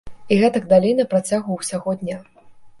[0.35, 2.21] І гэтак далей на працягу ўсяго дня.